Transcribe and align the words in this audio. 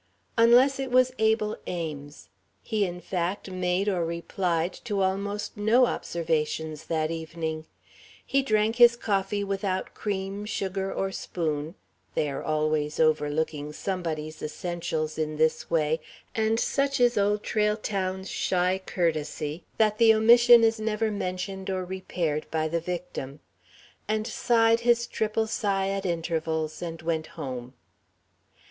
Unless 0.35 0.79
it 0.79 0.89
was 0.89 1.11
Abel 1.19 1.55
Ames. 1.67 2.29
He, 2.63 2.85
in 2.87 3.01
fact, 3.01 3.51
made 3.51 3.87
or 3.87 4.03
replied 4.03 4.73
to 4.85 5.03
almost 5.03 5.55
no 5.55 5.85
observations 5.85 6.85
that 6.85 7.11
evening. 7.11 7.67
He 8.25 8.41
drank 8.41 8.77
his 8.77 8.95
coffee 8.95 9.43
without 9.43 9.93
cream, 9.93 10.45
sugar, 10.45 10.91
or 10.91 11.11
spoon, 11.11 11.75
they 12.15 12.31
are 12.31 12.41
always 12.41 12.99
overlooking 12.99 13.73
somebody's 13.73 14.41
essentials 14.41 15.19
in 15.19 15.37
this 15.37 15.69
way, 15.69 15.99
and 16.33 16.59
such 16.59 16.99
is 16.99 17.15
Old 17.15 17.43
Trail 17.43 17.77
Town's 17.77 18.27
shy 18.27 18.81
courtesy 18.83 19.65
that 19.77 19.99
the 19.99 20.15
omission 20.15 20.63
is 20.63 20.79
never 20.79 21.11
mentioned 21.11 21.69
or 21.69 21.85
repaired 21.85 22.47
by 22.49 22.67
the 22.67 22.81
victim, 22.81 23.39
and 24.07 24.25
sighed 24.25 24.79
his 24.79 25.05
triple 25.05 25.45
sigh 25.45 25.89
at 25.89 26.07
intervals, 26.07 26.81
and 26.81 27.03
went 27.03 27.27
home. 27.37 27.75